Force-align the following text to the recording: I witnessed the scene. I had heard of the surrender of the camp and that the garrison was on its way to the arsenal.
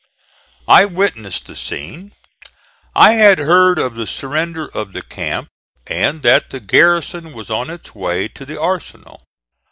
I 0.67 0.85
witnessed 0.85 1.45
the 1.45 1.55
scene. 1.55 2.13
I 2.95 3.11
had 3.13 3.37
heard 3.37 3.77
of 3.77 3.93
the 3.93 4.07
surrender 4.07 4.65
of 4.65 4.93
the 4.93 5.03
camp 5.03 5.49
and 5.85 6.23
that 6.23 6.49
the 6.49 6.59
garrison 6.59 7.33
was 7.33 7.51
on 7.51 7.69
its 7.69 7.93
way 7.93 8.27
to 8.29 8.43
the 8.43 8.59
arsenal. 8.59 9.23